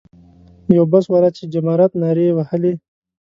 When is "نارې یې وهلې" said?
2.01-2.73